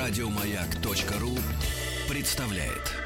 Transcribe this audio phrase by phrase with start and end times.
[0.00, 1.36] Радиомаяк.ру
[2.08, 2.96] представляет.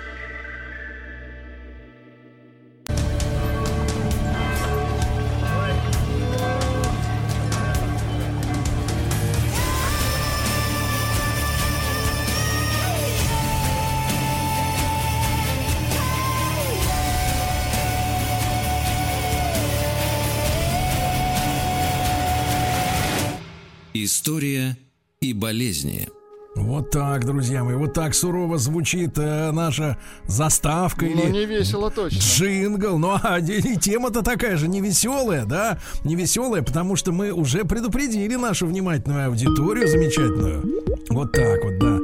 [23.92, 24.78] История
[25.20, 26.08] и болезни.
[26.56, 31.90] Вот так, друзья мои, вот так сурово звучит э, наша заставка Ну, или не весело
[31.90, 32.18] точно.
[32.18, 32.96] джингл.
[32.96, 35.78] Ну, а и тема-то такая же, невеселая, да?
[36.04, 40.62] Невеселая, потому что мы уже предупредили нашу внимательную аудиторию замечательную.
[41.10, 41.98] Вот так вот, да.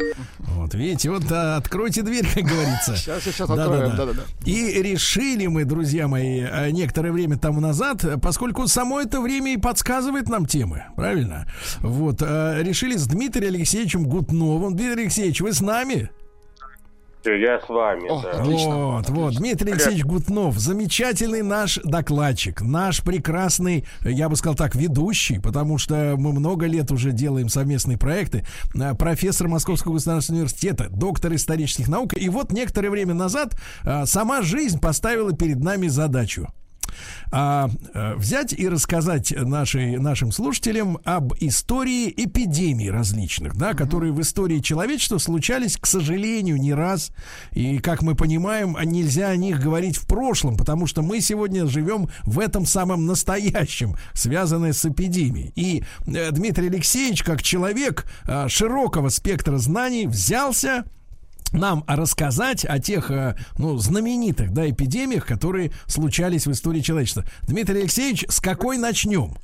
[0.60, 2.95] Вот, видите, вот да, откройте дверь, как говорится.
[2.96, 3.73] Сейчас, сейчас Да-да-да.
[3.87, 3.96] откроем.
[3.96, 4.23] Да-да-да.
[4.45, 9.55] И решили мы, друзья мои, э, некоторое время тому назад, э, поскольку само это время
[9.55, 11.46] и подсказывает нам темы, правильно?
[11.78, 14.77] Вот, э, решили с Дмитрием Алексеевичем Гутновым.
[14.77, 16.11] Дмитрий Алексеевич, вы с нами?
[17.24, 18.30] Я с вами, О, да.
[18.30, 24.74] Отлично, вот, вот, Дмитрий Алексеевич Гутнов, замечательный наш докладчик, наш прекрасный, я бы сказал так,
[24.74, 30.88] ведущий, потому что мы много лет уже делаем совместные проекты, э, профессор Московского государственного университета,
[30.91, 33.54] доктор исторических наук, и вот некоторое время назад
[33.84, 36.48] э, сама жизнь поставила перед нами задачу
[37.30, 44.20] а, э, взять и рассказать нашей, нашим слушателям об истории эпидемий различных, да, которые в
[44.20, 47.10] истории человечества случались, к сожалению, не раз.
[47.52, 51.66] И, как мы понимаем, а нельзя о них говорить в прошлом, потому что мы сегодня
[51.66, 55.52] живем в этом самом настоящем, связанное с эпидемией.
[55.54, 60.84] И э, Дмитрий Алексеевич, как человек э, широкого спектра знаний, взялся
[61.53, 67.25] нам рассказать о тех, э, ну, знаменитых, да, эпидемиях, которые случались в истории человечества.
[67.43, 69.34] Дмитрий Алексеевич, с какой начнем?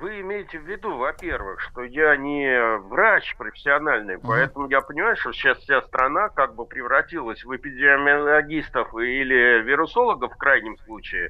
[0.00, 5.58] Вы имеете в виду, во-первых, что я не врач профессиональный, поэтому я понимаю, что сейчас
[5.58, 11.28] вся страна как бы превратилась в эпидемиологистов или вирусологов в крайнем случае.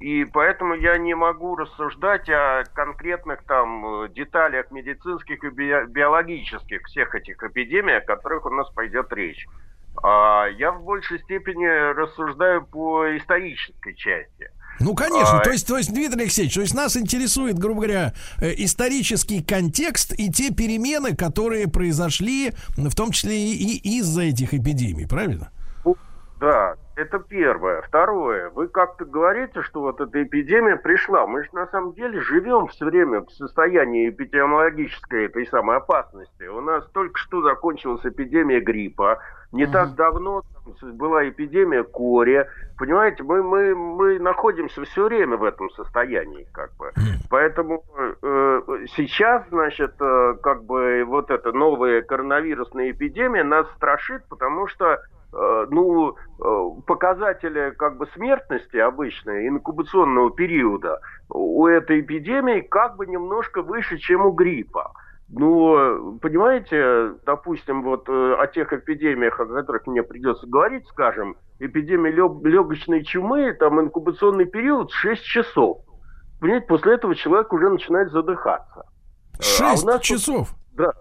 [0.00, 6.86] И поэтому я не могу рассуждать о конкретных там э, деталях медицинских и би- биологических
[6.86, 9.46] всех этих эпидемий, о которых у нас пойдет речь.
[10.02, 14.50] А я в большей степени рассуждаю по исторической части.
[14.78, 18.14] Ну, конечно, А, то есть, то есть, Дмитрий Алексеевич, то есть нас интересует, грубо говоря,
[18.40, 25.06] э, исторический контекст и те перемены, которые произошли, в том числе и из-за этих эпидемий,
[25.06, 25.50] правильно?
[26.40, 27.82] Да, это первое.
[27.82, 31.26] Второе, вы как-то говорите, что вот эта эпидемия пришла.
[31.26, 36.44] Мы же на самом деле живем все время в состоянии эпидемиологической этой самой опасности.
[36.44, 39.20] У нас только что закончилась эпидемия гриппа.
[39.52, 40.42] Не так давно
[40.94, 42.48] была эпидемия кори.
[42.78, 46.92] Понимаете, мы, мы, мы находимся все время в этом состоянии, как бы.
[47.28, 47.84] Поэтому
[48.22, 48.60] э,
[48.96, 55.00] сейчас, значит, э, как бы вот эта новая коронавирусная эпидемия нас страшит, потому что
[55.32, 63.62] ну, э, показатели как бы смертности обычной, инкубационного периода у этой эпидемии как бы немножко
[63.62, 64.92] выше, чем у гриппа.
[65.32, 72.10] Ну, понимаете, допустим, вот э, о тех эпидемиях, о которых мне придется говорить, скажем, эпидемия
[72.10, 75.78] лег- легочной чумы, там инкубационный период 6 часов.
[76.40, 78.80] Понимаете, после этого человек уже начинает задыхаться.
[78.80, 78.82] Э,
[79.36, 80.48] а у Шесть нас тут- часов.
[80.72, 80.92] да,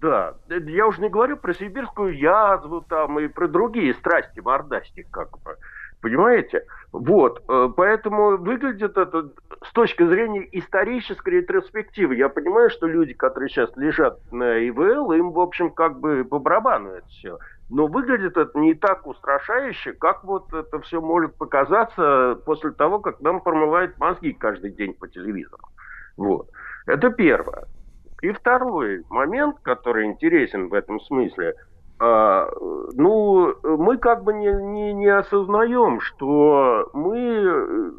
[0.00, 0.34] да.
[0.48, 5.30] Э, Я уже не говорю про сибирскую язву там и про другие страсти мордасти, как
[5.42, 5.56] бы.
[6.02, 6.64] Понимаете?
[6.92, 7.42] Вот.
[7.48, 9.30] э, Поэтому выглядит это
[9.64, 12.14] с точки зрения исторической ретроспективы.
[12.16, 16.38] Я понимаю, что люди, которые сейчас лежат на ИВЛ, им, в общем, как бы по
[16.38, 17.38] барабану это все.
[17.70, 23.20] Но выглядит это не так устрашающе, как вот это все может показаться после того, как
[23.20, 25.64] нам промывают мозги каждый день по телевизору.
[26.16, 26.48] Вот.
[26.86, 27.66] Это первое.
[28.22, 31.54] И второй момент, который интересен в этом смысле,
[31.98, 32.48] а,
[32.94, 37.90] ну, мы как бы не, не, не осознаем, что мы э,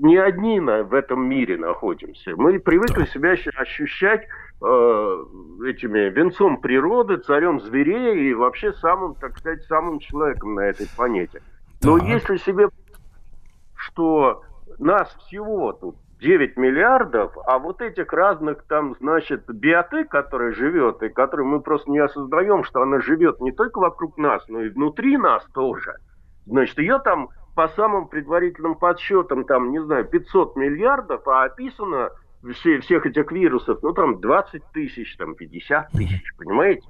[0.00, 2.34] не одни на, в этом мире находимся.
[2.36, 5.24] Мы привыкли себя ощ- ощущать э,
[5.64, 11.40] этими венцом природы, царем зверей и вообще самым, так сказать, самым человеком на этой планете.
[11.82, 12.08] Но Так.
[12.08, 12.68] если себе
[13.74, 14.42] что
[14.78, 21.08] нас всего тут 9 миллиардов, а вот этих разных там, значит, биоты, которая живет, и
[21.08, 25.16] которую мы просто не осознаем, что она живет не только вокруг нас, но и внутри
[25.16, 25.94] нас тоже.
[26.46, 32.10] Значит, ее там по самым предварительным подсчетам, там, не знаю, 500 миллиардов, а описано
[32.52, 36.82] все, всех этих вирусов, ну, там, 20 тысяч, там, 50 тысяч, понимаете?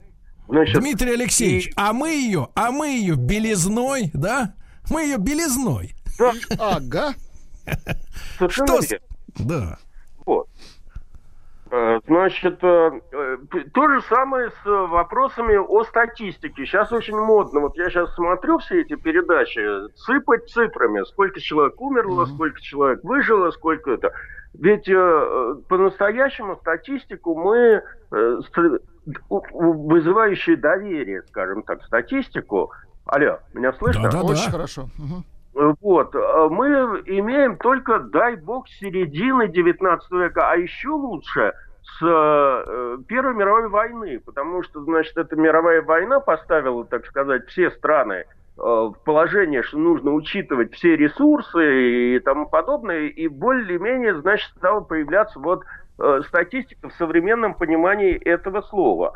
[0.48, 4.54] Значит, Дмитрий Алексеевич, и- а мы ее, а мы ее белизной, да?
[4.90, 5.92] Мы ее белизной.
[6.18, 7.12] да, Ага.
[8.48, 8.78] Что.
[9.38, 9.78] Да.
[10.26, 10.48] Вот.
[11.70, 12.90] Э, Значит, э,
[13.74, 16.64] то же самое с вопросами о статистике.
[16.64, 17.60] Сейчас очень модно.
[17.60, 19.60] Вот я сейчас смотрю все эти передачи,
[19.96, 21.04] сыпать цифрами.
[21.04, 22.34] Сколько человек умерло, mm-hmm.
[22.34, 24.12] сколько человек выжило, сколько это.
[24.54, 28.40] Ведь э, по-настоящему статистику мы, э,
[29.52, 32.72] вызывающие доверие, скажем так, статистику.
[33.04, 34.04] Алло, меня слышно?
[34.04, 34.50] Да, да, Очень да.
[34.52, 34.82] хорошо.
[34.98, 35.24] Угу.
[35.54, 36.68] Вот, мы
[37.06, 41.52] имеем только, дай бог, середины 19 века, а еще лучше
[41.82, 47.70] с э, Первой мировой войны, потому что, значит, эта мировая война поставила, так сказать, все
[47.70, 48.24] страны
[48.58, 54.80] Э, в положение, что нужно учитывать все ресурсы и тому подобное, и более-менее, значит, стала
[54.80, 55.62] появляться вот
[56.00, 59.12] э, статистика в современном понимании этого слова.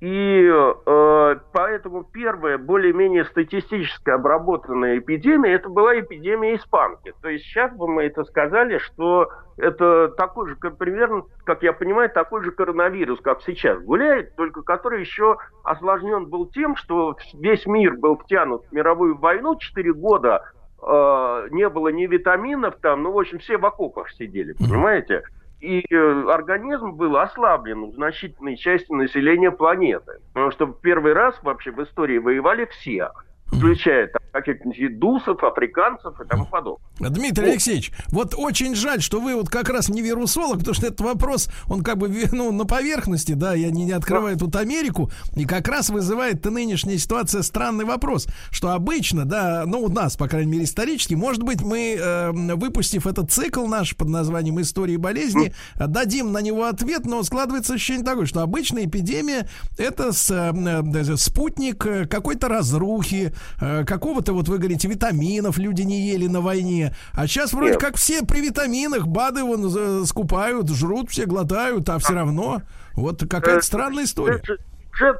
[0.00, 7.14] И э, поэтому первая более-менее статистически обработанная эпидемия это была эпидемия испанки.
[7.22, 12.10] То есть сейчас бы мы это сказали, что это такой же, примерно, как я понимаю,
[12.10, 17.94] такой же коронавирус, как сейчас гуляет, только который еще осложнен был тем, что весь мир
[17.94, 20.42] был втянут в мировую войну 4 года,
[20.82, 25.22] э, не было ни витаминов там, ну, в общем, все в окопах сидели, понимаете?
[25.64, 30.20] И э, организм был ослаблен у значительной части населения планеты.
[30.34, 33.10] Потому что в первый раз вообще в истории воевали все
[33.58, 36.84] включая там, каких-нибудь дусов, африканцев и тому подобное.
[36.98, 41.00] Дмитрий Алексеевич, вот очень жаль, что вы вот как раз не вирусолог, потому что этот
[41.00, 45.44] вопрос, он как бы ну, на поверхности, да, я не, не открываю тут Америку, и
[45.44, 50.52] как раз вызывает нынешняя ситуация странный вопрос, что обычно, да, ну у нас, по крайней
[50.52, 56.32] мере, исторически, может быть, мы, э, выпустив этот цикл наш под названием «Истории болезни», дадим
[56.32, 59.48] на него ответ, но складывается ощущение такое, что обычная эпидемия—
[59.78, 66.00] это с, э, спутник э, какой-то разрухи, Э, какого-то, вот вы говорите, витаминов люди не
[66.00, 66.94] ели на войне.
[67.12, 67.80] А сейчас вроде Нет.
[67.80, 72.62] как все при витаминах, БАДы вон э, скупают, жрут, все глотают, а все равно.
[72.94, 74.42] Вот какая-то э, странная история.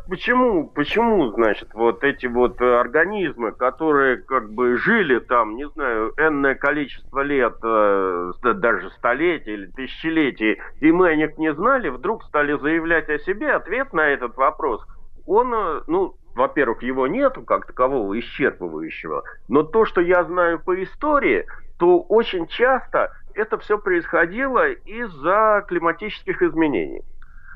[0.09, 6.55] Почему, почему, значит, вот эти вот организмы, которые как бы жили там, не знаю, энное
[6.55, 13.09] количество лет, даже столетий или тысячелетий, и мы о них не знали, вдруг стали заявлять
[13.09, 14.87] о себе, ответ на этот вопрос,
[15.27, 15.51] он,
[15.89, 21.47] ну, во-первых, его нету как такового исчерпывающего, но то, что я знаю по истории,
[21.79, 27.03] то очень часто это все происходило из-за климатических изменений.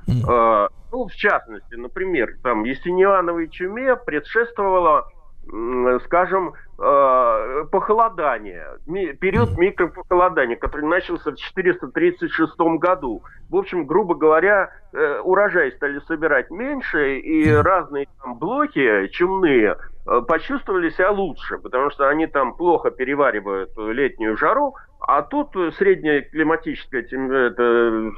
[0.09, 0.71] Mm.
[0.91, 5.11] ну, в частности, например, там Есениановой чуме предшествовало
[6.05, 8.67] скажем, э, похолодание,
[9.21, 13.23] период микропохолодания, который начался в 436 году.
[13.49, 20.21] В общем, грубо говоря, э, урожай стали собирать меньше, и разные там блоки чумные э,
[20.29, 27.03] почувствовали себя лучше, потому что они там плохо переваривают летнюю жару, а тут средняя климатическая
[27.03, 28.13] это,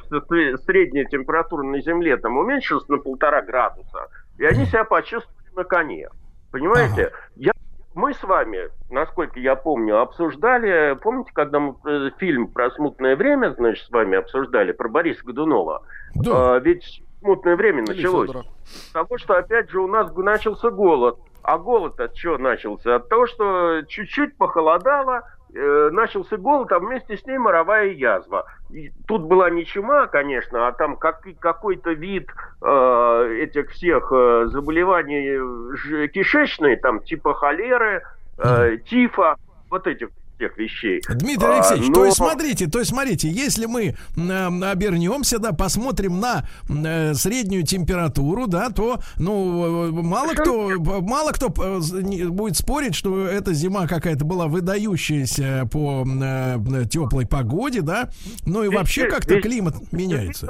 [0.64, 6.08] средняя температура на Земле там уменьшилась на полтора градуса, и они себя почувствовали на коне.
[6.50, 7.06] Понимаете?
[7.06, 7.16] Ага.
[7.36, 7.52] Я,
[7.94, 13.54] мы с вами, насколько я помню, обсуждали, помните, когда мы э, фильм про смутное время,
[13.56, 15.82] значит, с вами обсуждали, про Бориса Годунова?
[16.14, 16.56] Да.
[16.56, 18.30] А, ведь смутное время началось.
[18.64, 21.18] С того, что, опять же, у нас начался голод.
[21.42, 22.96] А голод от чего начался?
[22.96, 28.46] От того, что чуть-чуть похолодало, Э, начался голод, а вместе с ней моровая язва.
[28.70, 32.30] И тут была не чума, конечно, а там как, какой-то вид
[32.62, 38.02] э, этих всех э, заболеваний кишечные, там типа холеры,
[38.38, 39.36] э, тифа,
[39.70, 41.02] вот этих тех вещей.
[41.08, 41.94] Дмитрий Алексеевич, а, но...
[41.94, 47.64] то есть смотрите, то есть смотрите, если мы э, обернемся, да, посмотрим на э, среднюю
[47.64, 53.86] температуру, да, то, ну, э, мало кто, мало кто э, будет спорить, что эта зима
[53.86, 58.08] какая-то была выдающаяся по э, теплой погоде, да,
[58.46, 60.48] ну и вообще как-то климат меняется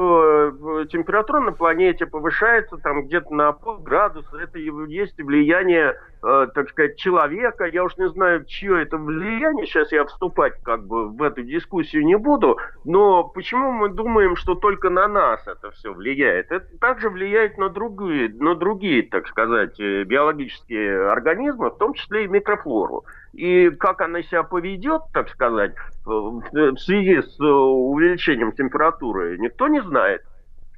[0.00, 4.38] что температура на планете повышается там где-то на полградуса.
[4.38, 7.64] Это есть влияние Э, так сказать, человека.
[7.64, 9.66] Я уж не знаю, чье это влияние.
[9.66, 12.58] Сейчас я вступать как бы в эту дискуссию не буду.
[12.84, 16.52] Но почему мы думаем, что только на нас это все влияет?
[16.52, 22.24] Это также влияет на другие, на другие, так сказать, э, биологические организмы, в том числе
[22.24, 23.04] и микрофлору.
[23.32, 26.42] И как она себя поведет, так сказать, в
[26.78, 30.22] связи с увеличением температуры, никто не знает.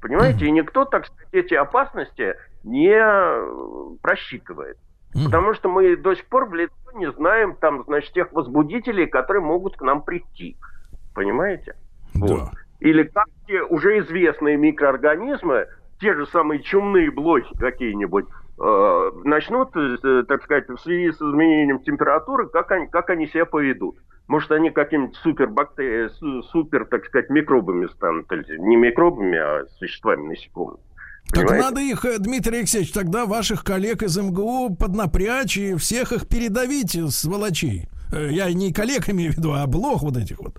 [0.01, 0.45] Понимаете?
[0.45, 4.77] И никто, так сказать, эти опасности не просчитывает.
[5.13, 9.43] Потому что мы до сих пор в лицо не знаем там, значит, тех возбудителей, которые
[9.43, 10.57] могут к нам прийти.
[11.13, 11.75] Понимаете?
[12.15, 12.25] Да.
[12.25, 12.49] Вот.
[12.79, 15.67] Или как те уже известные микроорганизмы,
[15.99, 21.79] те же самые чумные блохи какие-нибудь, э, начнут, э, так сказать, в связи с изменением
[21.79, 23.97] температуры, как они, как они себя поведут.
[24.27, 25.49] Может, они какими-то супер
[26.51, 28.29] супер, так сказать, микробами станут.
[28.31, 30.79] Не микробами, а существами насекомыми.
[31.27, 31.63] Так Понимаете?
[31.63, 36.97] надо их, э, Дмитрий Алексеевич, тогда ваших коллег из МГУ поднапрячь и всех их передавить,
[37.13, 37.87] сволочей.
[37.89, 40.53] Э, я не коллег имею в виду, а блох вот этих вот.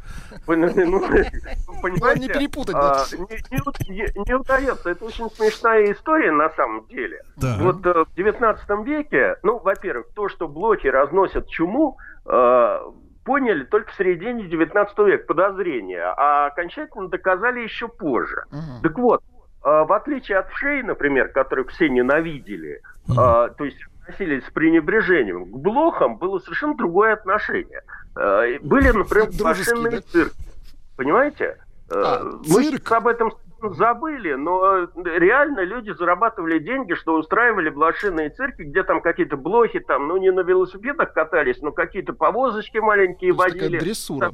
[0.47, 1.01] Ну, ну,
[1.83, 2.77] понимаете, не перепутать.
[2.77, 4.91] А, не, не, не удается.
[4.91, 7.23] Это очень смешная история на самом деле.
[7.37, 7.57] Да.
[7.61, 11.99] Вот э, в 19 веке, ну, во-первых, то, что блохи разносят чуму,
[13.25, 18.45] поняли только в середине 19 века подозрения, а окончательно доказали еще позже.
[18.51, 18.83] Угу.
[18.83, 19.23] Так вот,
[19.63, 23.55] в отличие от Шей, например, которых все ненавидели, mm-hmm.
[23.57, 27.83] то есть относились с пренебрежением, к блохам было совершенно другое отношение.
[28.17, 30.01] А, были, например, машинные да?
[30.03, 30.37] цирки.
[30.97, 31.59] Понимаете?
[31.91, 32.93] А, Мы цирк?
[32.93, 33.33] об этом
[33.63, 40.07] забыли, но реально люди зарабатывали деньги, что устраивали блошиные цирки, где там какие-то блохи, там,
[40.07, 43.79] ну, не на велосипедах катались, но какие-то повозочки маленькие То водили.
[43.79, 44.33] дрессура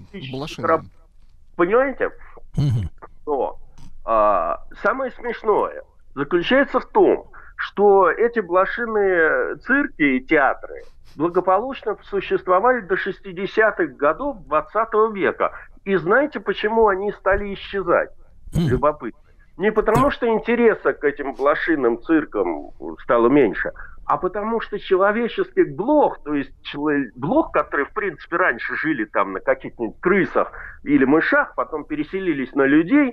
[1.55, 2.11] Понимаете?
[2.57, 2.89] Угу.
[3.27, 3.59] Но
[4.05, 5.85] а, самое смешное
[6.17, 7.31] заключается в том,
[7.61, 10.83] что эти блошиные цирки и театры
[11.15, 15.53] благополучно существовали до 60-х годов 20 века.
[15.85, 18.11] И знаете, почему они стали исчезать?
[18.55, 19.21] Любопытно.
[19.59, 22.71] Не потому, что интереса к этим блошиным циркам
[23.03, 23.73] стало меньше,
[24.07, 26.55] а потому что человеческих блох, то есть
[27.15, 30.51] блох, которые, в принципе, раньше жили там на каких-нибудь крысах
[30.83, 33.13] или мышах, потом переселились на людей,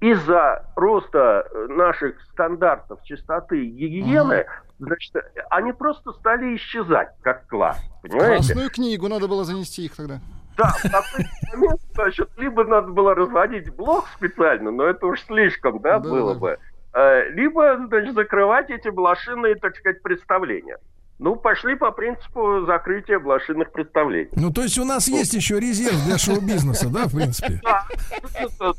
[0.00, 4.46] из-за роста э, наших стандартов чистоты и гигиены,
[4.78, 5.14] значит,
[5.50, 7.80] они просто стали исчезать как класс.
[8.02, 8.52] Понимаете?
[8.52, 10.20] Красную книгу надо было занести их тогда.
[10.56, 15.80] Да, в такой момент, значит, либо надо было разводить блок специально, но это уж слишком,
[15.80, 16.58] да, да было бы,
[16.94, 20.78] э, либо, значит, закрывать эти блошиные, так сказать, представления.
[21.18, 24.28] Ну, пошли по принципу закрытия блошиных представлений.
[24.36, 27.60] Ну, то есть у нас есть еще резерв для шоу-бизнеса, да, в принципе?
[27.64, 27.84] Да,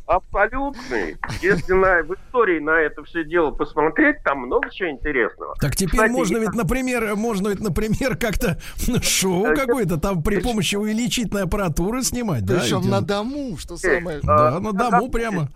[0.05, 1.17] абсолютный.
[1.41, 5.55] Если на, в истории на это все дело посмотреть, там много чего интересного.
[5.59, 8.57] Так теперь Кстати, можно ведь, например, можно ведь, например, как-то
[9.01, 12.61] шоу э, какое-то там при помощи увеличительной аппаратуры снимать, да?
[12.61, 14.21] Причем на дому, что самое...
[14.23, 15.49] Да, на дому прямо.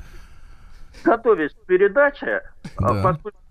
[1.05, 2.41] Готовясь к передаче,
[2.77, 3.42] а, поскольку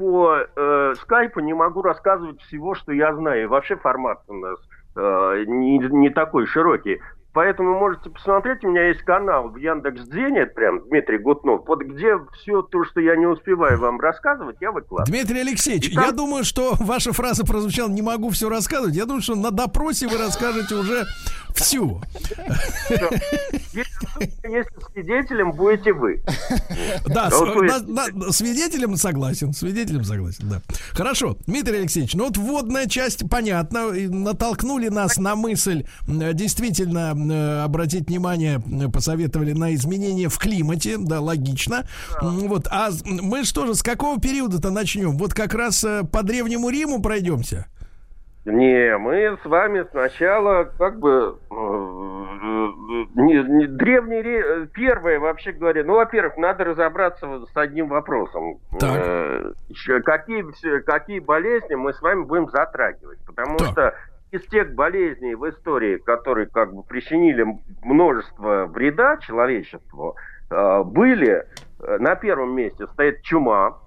[0.00, 3.42] по э, скайпу не могу рассказывать всего, что я знаю.
[3.42, 4.58] И вообще формат у нас
[4.96, 7.02] э, не, не такой широкий.
[7.32, 12.14] Поэтому можете посмотреть, у меня есть канал в Яндекс Дзене, прям Дмитрий Гутнов, вот где
[12.34, 15.06] все то, что я не успеваю вам рассказывать, я выкладываю.
[15.06, 16.04] Дмитрий Алексеевич, там...
[16.04, 18.96] я думаю, что ваша фраза прозвучала «не могу все рассказывать».
[18.96, 21.04] Я думаю, что на допросе вы расскажете уже
[21.54, 22.00] всю.
[23.72, 26.22] Если свидетелем будете вы.
[27.06, 30.62] Да, свидетелем согласен, свидетелем согласен, да.
[30.92, 38.08] Хорошо, Дмитрий Алексеевич, ну вот вводная часть, понятно, натолкнули нас на мысль действительно Э, обратить
[38.08, 41.84] внимание, э, посоветовали на изменения в климате, да, логично.
[42.20, 42.28] Да.
[42.28, 45.16] Вот, а мы что же, с какого периода-то начнем?
[45.18, 47.66] Вот как раз э, по Древнему Риму пройдемся?
[48.46, 51.36] Не, мы с вами сначала как бы
[53.14, 58.58] не, не, древний первое вообще говоря, ну, во-первых, надо разобраться с одним вопросом.
[58.78, 58.96] Так.
[58.96, 59.52] Э,
[60.04, 60.44] какие,
[60.80, 63.18] какие болезни мы с вами будем затрагивать?
[63.26, 63.68] Потому так.
[63.68, 63.94] что
[64.30, 67.44] из тех болезней в истории, которые как бы причинили
[67.82, 70.16] множество вреда человечеству,
[70.50, 71.44] э, были
[71.80, 73.78] э, на первом месте стоит чума,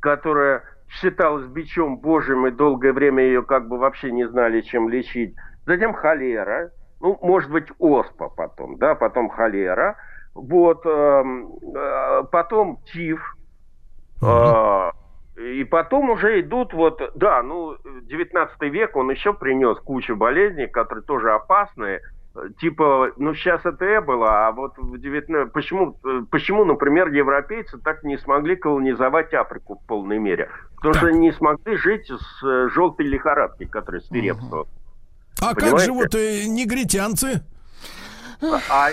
[0.00, 5.34] которая считалась бичом божьим, и долгое время ее как бы вообще не знали, чем лечить.
[5.66, 6.70] Затем холера,
[7.00, 9.96] ну, может быть, оспа потом, да, потом холера.
[10.34, 13.36] Вот, эм, э, потом тиф,
[14.22, 14.92] uh-huh.
[15.40, 21.02] И потом уже идут вот, да, ну, 19 век, он еще принес кучу болезней, которые
[21.02, 22.02] тоже опасные.
[22.60, 25.52] Типа, ну, сейчас это было, а вот в 19...
[25.52, 25.96] Почему,
[26.30, 30.50] почему, например, европейцы так не смогли колонизовать Африку в полной мере?
[30.76, 31.02] Потому так.
[31.02, 34.68] что не смогли жить с э, желтой лихорадкой, которая свирепствовала.
[35.40, 35.70] А Понимаете?
[35.70, 37.42] как живут э, негритянцы?
[38.70, 38.90] А,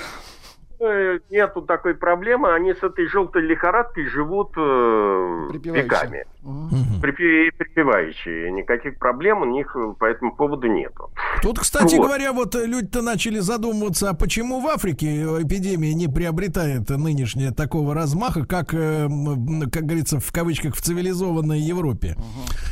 [0.79, 6.25] нету такой проблемы, они с этой желтой лихорадкой живут э, веками.
[6.43, 7.01] Угу.
[7.01, 8.51] Припевающие.
[8.51, 11.09] Никаких проблем у них по этому поводу нету.
[11.41, 12.05] Тут, кстати вот.
[12.05, 18.45] говоря, вот люди-то начали задумываться, а почему в Африке эпидемия не приобретает нынешнее такого размаха,
[18.45, 19.07] как, э,
[19.71, 22.15] как говорится, в кавычках, в цивилизованной Европе.
[22.17, 22.23] Угу.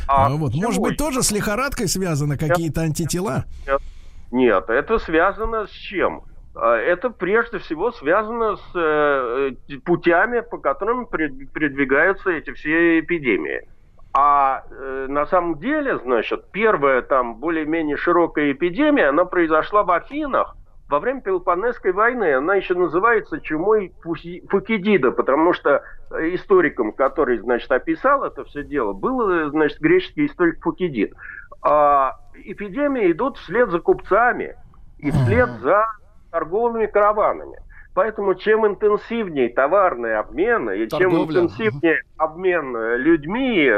[0.07, 0.53] А вот.
[0.53, 3.45] Может быть, тоже с лихорадкой связаны какие-то антитела?
[3.67, 3.81] Нет.
[4.31, 6.23] Нет, это связано с чем?
[6.55, 9.51] А, это прежде всего связано с э,
[9.83, 13.67] путями, по которым передвигаются эти все эпидемии.
[14.13, 20.55] А э, на самом деле, значит, первая там более-менее широкая эпидемия, она произошла в Афинах
[20.87, 22.33] во время Пелопонесской войны.
[22.33, 29.49] Она еще называется чумой Фукидида, потому что историком, который, значит, описал это все дело, был,
[29.49, 31.13] значит, греческий историк Фукидид.
[31.61, 34.55] А эпидемии идут вслед за купцами
[34.99, 35.85] и вслед за
[36.35, 37.59] торговыми караванами.
[37.93, 41.33] Поэтому чем интенсивнее товарный обмен, и Торговля.
[41.33, 43.71] чем интенсивнее обмен людьми,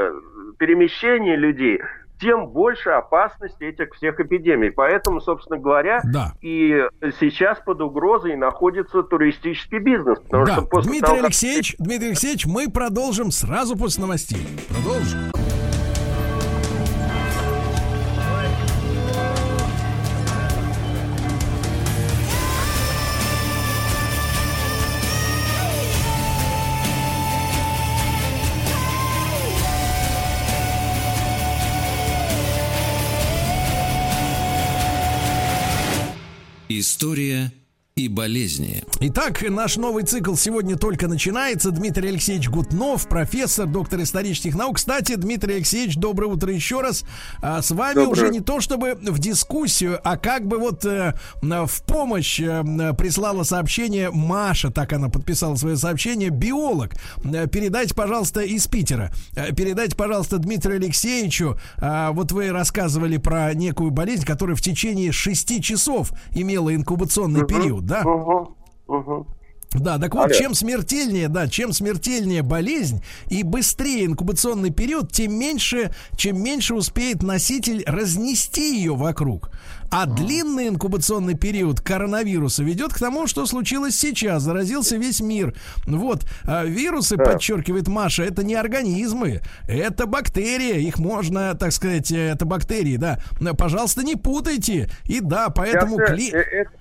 [0.57, 1.79] перемещение людей,
[2.19, 4.71] тем больше опасности этих всех эпидемий.
[4.71, 6.31] Поэтому, собственно говоря, да.
[6.41, 6.83] и
[7.19, 10.17] сейчас под угрозой находится туристический бизнес.
[10.21, 10.53] Потому да.
[10.53, 11.85] что после Дмитрий того, Алексеевич, как...
[11.85, 14.47] Дмитрий Алексеевич, мы продолжим сразу после новостей.
[14.67, 15.46] Продолжим.
[36.79, 37.51] История
[37.97, 38.83] и болезни.
[38.99, 41.71] Итак, наш новый цикл сегодня только начинается.
[41.71, 44.75] Дмитрий Алексеевич Гутнов, профессор, доктор исторических наук.
[44.77, 47.03] Кстати, Дмитрий Алексеевич, доброе утро еще раз.
[47.41, 48.11] А с вами доброе.
[48.11, 52.63] уже не то чтобы в дискуссию, а как бы вот э, в помощь э,
[52.95, 56.93] прислала сообщение Маша, так она подписала свое сообщение, биолог.
[57.23, 59.11] Э, передайте, пожалуйста, из Питера.
[59.35, 61.57] Э, передайте, пожалуйста, Дмитрию Алексеевичу.
[61.77, 67.47] Э, вот вы рассказывали про некую болезнь, которая в течение шести часов имела инкубационный угу.
[67.47, 68.01] период да?
[68.01, 68.55] Угу,
[68.87, 69.27] угу.
[69.73, 70.33] Да, так вот, Алло.
[70.33, 77.21] чем смертельнее, да, чем смертельнее болезнь и быстрее инкубационный период, тем меньше, чем меньше успеет
[77.21, 79.51] носитель разнести ее вокруг.
[79.89, 84.43] А длинный инкубационный период коронавируса ведет к тому, что случилось сейчас.
[84.43, 85.55] Заразился весь мир.
[85.85, 86.25] Вот.
[86.43, 87.23] А вирусы, да.
[87.23, 90.83] подчеркивает Маша, это не организмы, это бактерии.
[90.85, 93.19] Их можно, так сказать, э, это бактерии, да.
[93.57, 94.89] Пожалуйста, не путайте.
[95.05, 95.97] И да, поэтому...
[95.97, 96.31] Кли...
[96.31, 96.71] Э, это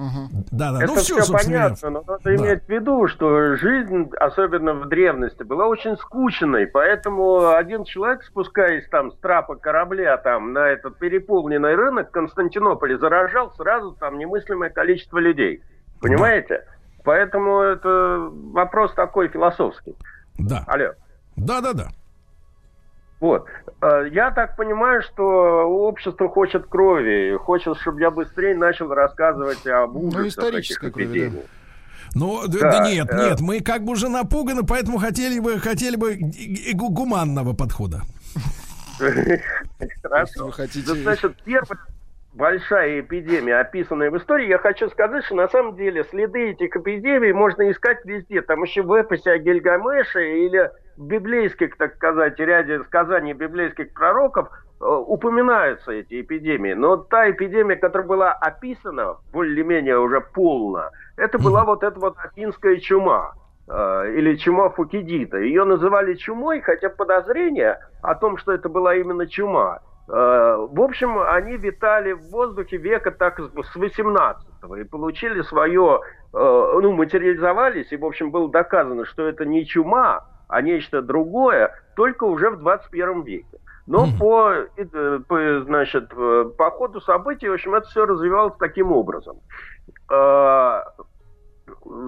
[0.00, 0.44] Угу.
[0.50, 0.82] Да, да.
[0.82, 2.34] Это ну, все, все понятно, но надо да.
[2.34, 8.88] иметь в виду, что жизнь, особенно в древности, была очень скучной, поэтому один человек, спускаясь
[8.88, 14.70] там с трапа корабля там на этот переполненный рынок в Константинополе, заражал сразу там немыслимое
[14.70, 15.62] количество людей.
[16.00, 16.64] Понимаете?
[16.66, 17.02] Да.
[17.04, 19.94] Поэтому это вопрос такой философский.
[20.38, 20.64] Да.
[20.66, 20.92] Алло.
[21.36, 21.88] Да, да, да.
[23.20, 23.46] Вот.
[23.82, 29.92] Э, я так понимаю, что общество хочет крови, хочет, чтобы я быстрее начал рассказывать об
[29.92, 31.38] ну, ужасах ну, исторической крови, да.
[32.14, 33.16] Ну, да, да нет, э...
[33.16, 36.18] нет, мы как бы уже напуганы, поэтому хотели бы, хотели бы
[36.74, 38.00] гуманного подхода.
[40.02, 40.46] Хорошо.
[40.46, 40.92] Вы хотите...
[40.94, 41.78] Значит, первое,
[42.32, 47.32] большая эпидемия, описанная в истории, я хочу сказать, что на самом деле следы этих эпидемий
[47.32, 48.42] можно искать везде.
[48.42, 54.48] Там еще в эпосе о Гильгамеше или библейских, так сказать, ряде сказаний библейских пророков
[54.80, 56.74] э, упоминаются эти эпидемии.
[56.74, 62.76] Но та эпидемия, которая была описана более-менее уже полно, это была вот эта вот афинская
[62.76, 63.32] чума
[63.66, 65.38] э, или чума Фукидита.
[65.38, 69.80] Ее называли чумой, хотя подозрение о том, что это была именно чума,
[70.12, 74.44] Э, в общем, они витали в воздухе века так с 18
[74.80, 76.00] и получили свое,
[76.32, 82.24] ну, материализовались, и, в общем, было доказано, что это не чума, а нечто другое, только
[82.24, 83.58] уже в 21 веке.
[83.86, 89.38] Но по, э, по, значит, по ходу событий, в общем, это все развивалось таким образом.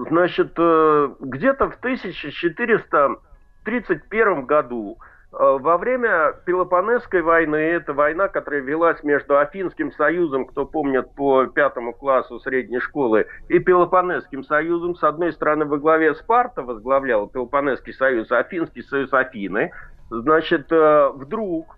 [0.09, 5.01] Значит, где-то в 1431 году Э,
[5.33, 11.93] во время Пелопонесской войны, это война, которая велась между Афинским союзом, кто помнит по пятому
[11.93, 18.31] классу средней школы, и Пелопонесским союзом, с одной стороны во главе Спарта возглавлял Пелопонесский союз,
[18.31, 19.71] Афинский союз Афины,
[20.11, 21.77] значит, э, вдруг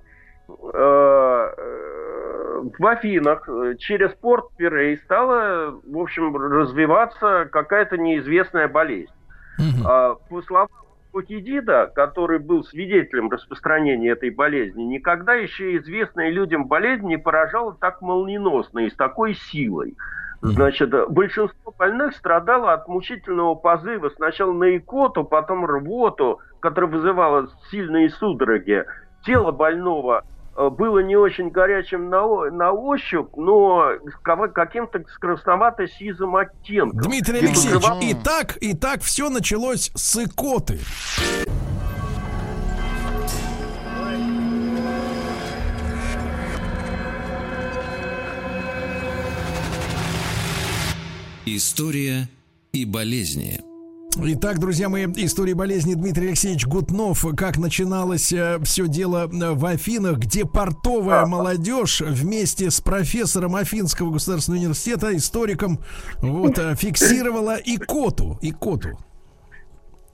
[0.49, 1.53] э,
[2.77, 3.47] в Афинах
[3.79, 9.13] через порт Пирей стала, в общем, развиваться какая-то неизвестная болезнь.
[9.57, 9.87] Угу.
[10.29, 10.67] По словам
[11.15, 18.01] Фукидида, который был свидетелем распространения этой болезни, никогда еще известная людям болезнь не поражала так
[18.01, 19.95] молниеносно и с такой силой.
[20.41, 28.09] Значит, большинство больных страдало от мучительного позыва сначала на икоту, потом рвоту, которая вызывала сильные
[28.09, 28.83] судороги.
[29.23, 30.21] Тело больного
[30.55, 33.91] было не очень горячим на, на ощупь, но
[34.23, 37.01] каким-то красновато-сизым оттенком.
[37.01, 40.79] Дмитрий Алексеевич, и так, и так все началось с икоты.
[51.45, 52.27] История
[52.71, 53.74] и болезни.
[54.17, 57.25] Итак, друзья мои, история болезни Дмитрий Алексеевич Гутнов.
[57.35, 64.11] Как начиналось э, все дело э, в Афинах, где портовая молодежь вместе с профессором Афинского
[64.11, 65.79] государственного университета, историком,
[66.21, 68.39] вот, э, фиксировала икоту.
[68.41, 68.97] Икоту.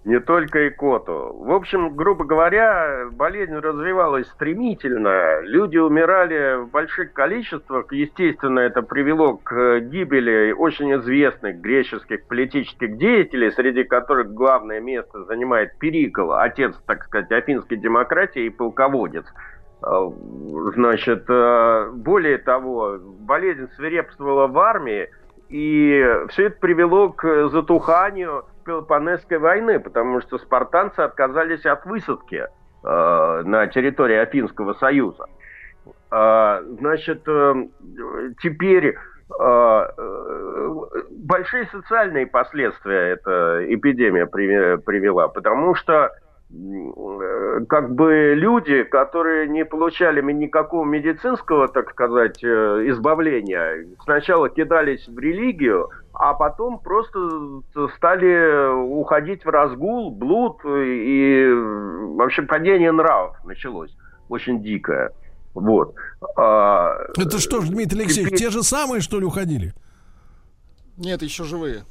[0.04, 1.32] Не только икоту.
[1.38, 5.42] В общем, грубо говоря, болезнь развивалась стремительно.
[5.42, 7.92] Люди умирали в больших количествах.
[7.94, 15.78] Естественно, это привело к гибели очень известных греческих политических деятелей, среди которых главное место занимает
[15.78, 19.26] Перикл, отец, так сказать, афинской демократии и полководец.
[19.84, 20.10] А,
[20.74, 25.10] значит, э, более того, болезнь свирепствовала в армии,
[25.50, 32.48] и все это привело к затуханию Пелопонесской войны, потому что спартанцы отказались от высадки
[32.84, 35.26] э, на территории Афинского союза.
[36.12, 37.54] Э, значит, э,
[38.42, 38.94] теперь э,
[39.40, 40.76] э,
[41.12, 46.12] большие социальные последствия эта эпидемия привела, потому что
[46.54, 55.18] Э, как бы люди, которые не получали никакого медицинского, так сказать, избавления, сначала кидались в
[55.18, 55.90] религию,
[56.22, 57.64] а потом просто
[57.98, 61.50] стали уходить в разгул, блуд и
[62.16, 63.92] вообще падение нравов началось
[64.30, 65.12] очень дикое.
[65.56, 65.96] Вот.
[66.38, 68.40] А, Это что ж, Дмитрий Алексеевич, теперь...
[68.40, 69.74] те же самые, что ли, уходили?
[70.96, 71.86] Нет, еще живые.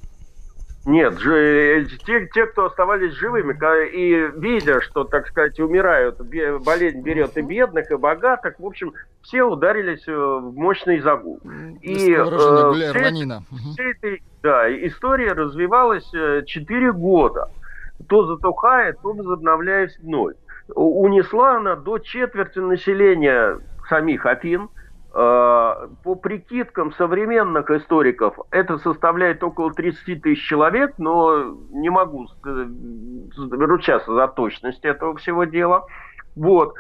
[0.87, 3.53] Нет, же, те, те, кто оставались живыми,
[3.93, 6.19] и видя, что, так сказать, умирают,
[6.65, 11.39] болезнь берет и бедных, и богатых, в общем, все ударились э, в мощный загул.
[11.83, 17.51] И э, вся эта да, история развивалась 4 э, года.
[18.09, 20.37] То затухая, то возобновляясь вновь.
[20.75, 29.73] Унесла она до четверти населения самих Афин– Э, по прикидкам современных историков, это составляет около
[29.73, 32.29] 30 тысяч человек, но не могу
[33.35, 35.87] ручаться за точность этого всего дела.
[36.37, 36.75] Вот.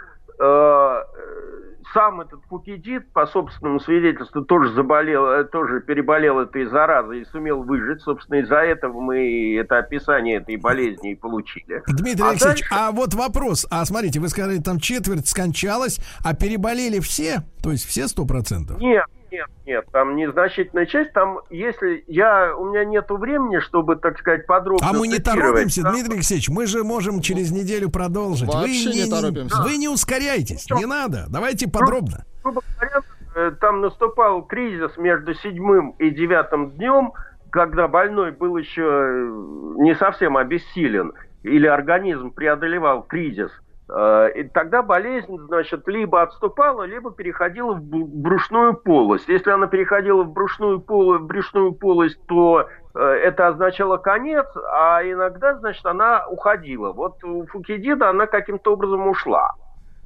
[1.93, 7.63] Сам этот Фукидид, по собственному свидетельству, тоже заболел, э, тоже переболел этой заразой и сумел
[7.63, 8.03] выжить.
[8.03, 11.83] Собственно, из-за этого мы это описание этой болезни и получили.
[11.87, 12.75] Дмитрий а Алексеевич, дальше...
[12.75, 13.67] а вот вопрос.
[13.71, 17.43] А смотрите, вы сказали, там четверть скончалась, а переболели все?
[17.63, 18.81] То есть все сто процентов?
[18.81, 24.19] Нет, нет, нет, там незначительная часть, там, если я, у меня нету времени, чтобы, так
[24.19, 25.93] сказать, подробно А мы не торопимся, там...
[25.93, 28.49] Дмитрий Алексеевич, мы же можем через неделю продолжить.
[28.49, 29.63] Вообще вы не, не торопимся.
[29.63, 32.25] Вы не ускоряйтесь, не надо, давайте подробно.
[32.43, 33.01] Грубо говоря,
[33.35, 37.13] э, там наступал кризис между седьмым и девятым днем,
[37.51, 41.13] когда больной был еще э, не совсем обессилен,
[41.43, 43.51] или организм преодолевал кризис–
[44.37, 49.29] и тогда болезнь, значит, либо отступала, либо переходила в брюшную полость.
[49.29, 55.03] Если она переходила в брюшную, полость, в брюшную полость, то э, это означало конец, а
[55.03, 56.93] иногда, значит, она уходила.
[56.93, 59.55] Вот у Фукидида она каким-то образом ушла.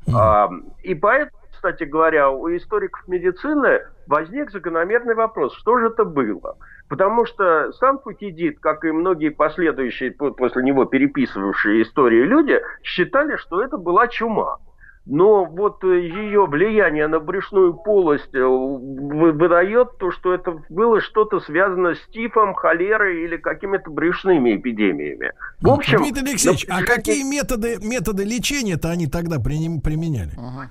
[0.06, 0.72] Mm.
[0.82, 6.56] И поэтому, кстати говоря, у историков медицины возник закономерный вопрос, что же это было?
[6.88, 13.62] Потому что сам Фукидид, как и многие последующие после него переписывавшие истории люди, считали, что
[13.62, 14.58] это была чума.
[15.06, 21.94] Но вот ее влияние на брюшную полость э, выдает то, что это было что-то связано
[21.94, 25.32] с тифом, холерой или какими-то брюшными эпидемиями.
[25.60, 30.32] В общем, Дмитрий Алексеевич, а какие методы, методы лечения-то они тогда применяли?
[30.38, 30.70] Ага.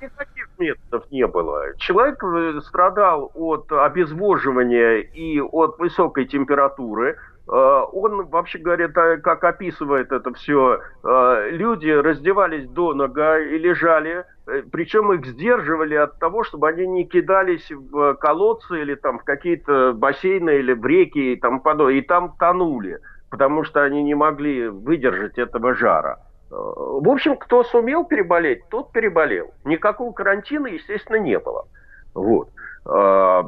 [0.64, 1.76] Методов не было.
[1.78, 7.18] Человек э, страдал от обезвоживания и от высокой температуры.
[7.48, 14.26] Э, он, вообще говоря, как описывает это все, э, люди раздевались до нога и лежали,
[14.72, 19.94] причем их сдерживали от того, чтобы они не кидались в колодцы или там в какие-то
[19.94, 23.00] бассейны или в реки и там подобное, и там тонули,
[23.30, 26.20] потому что они не могли выдержать этого жара.
[26.54, 29.52] В общем, кто сумел переболеть, тот переболел.
[29.66, 31.68] Никакого карантина, естественно, не было.
[32.14, 32.50] Вот.
[32.86, 33.48] А,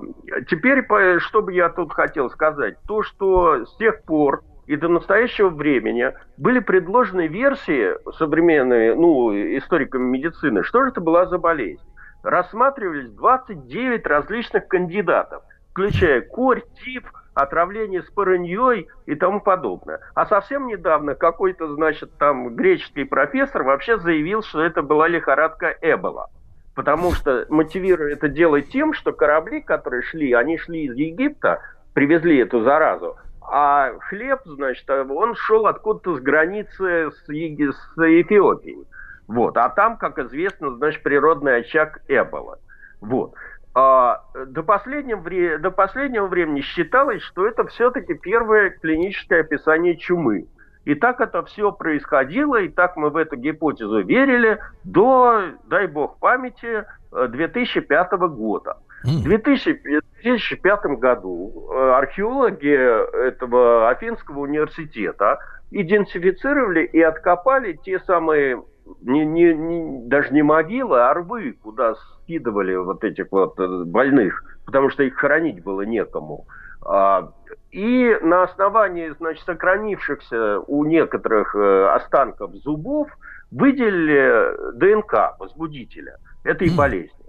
[0.49, 0.83] теперь,
[1.19, 6.13] что бы я тут хотел сказать, то, что с тех пор и до настоящего времени
[6.37, 11.83] были предложены версии современные, ну, историками медицины, что же это была за болезнь.
[12.23, 17.03] Рассматривались 29 различных кандидатов, включая корь, тиф,
[17.35, 19.99] отравление спорыньей и тому подобное.
[20.15, 26.29] А совсем недавно какой-то, значит, там греческий профессор вообще заявил, что это была лихорадка Эбола.
[26.73, 31.61] Потому что мотивируя это дело тем, что корабли, которые шли, они шли из Египта,
[31.93, 37.69] привезли эту заразу, а хлеб, значит, он шел откуда-то с границы с, Еги...
[37.71, 38.85] с Эфиопией.
[39.27, 39.57] Вот.
[39.57, 42.59] А там, как известно, значит, природный очаг Эбола.
[43.01, 43.33] Вот.
[43.77, 50.47] А, до, последнего вре- до последнего времени считалось, что это все-таки первое клиническое описание чумы.
[50.85, 56.19] И так это все происходило, и так мы в эту гипотезу верили до, дай бог
[56.19, 58.77] памяти, 2005 э, года.
[59.03, 65.39] В 2005 году э, археологи этого Афинского университета
[65.71, 68.61] идентифицировали и откопали те самые
[69.01, 74.43] не, не, не, даже не могилы, а рвы, куда скидывали вот этих вот э, больных,
[74.65, 76.45] потому что их хоронить было некому.
[76.83, 77.31] А,
[77.71, 83.09] и на основании, значит, сохранившихся у некоторых э, останков зубов
[83.51, 87.25] выделили ДНК возбудителя этой болезни.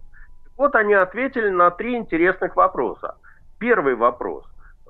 [0.56, 3.16] Вот они ответили на три интересных вопроса.
[3.58, 4.44] Первый вопрос,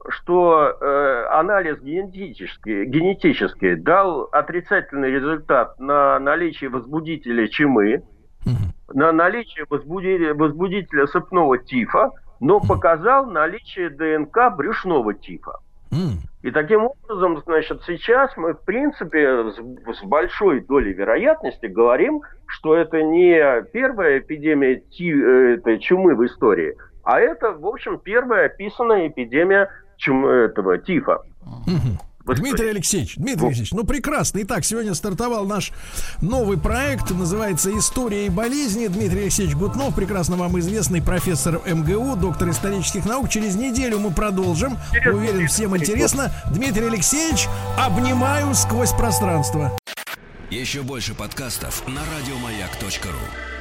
[0.08, 8.02] что э, анализ генетический, генетический дал отрицательный результат на наличие возбудителя чумы,
[8.92, 15.60] на наличие возбудителя, возбудителя сыпного тифа, но показал наличие ДНК брюшного типа.
[16.42, 19.56] И таким образом, значит, сейчас мы, в принципе, с,
[19.98, 26.24] с большой долей вероятности говорим, что это не первая эпидемия ти, э, этой чумы в
[26.24, 31.20] истории, а это, в общем, первая описанная эпидемия чум, этого тифа.
[32.34, 34.40] Дмитрий Алексеевич, Дмитрий Алексеевич, ну прекрасно.
[34.42, 35.72] Итак, сегодня стартовал наш
[36.20, 38.88] новый проект, называется «История и болезни».
[38.88, 43.28] Дмитрий Алексеевич Гутнов, прекрасно вам известный профессор МГУ, доктор исторических наук.
[43.28, 44.76] Через неделю мы продолжим.
[45.06, 46.32] Уверен, всем интересно.
[46.52, 47.46] Дмитрий Алексеевич,
[47.78, 49.78] обнимаю сквозь пространство.
[50.50, 53.55] Еще больше подкастов на радиомаяк.ру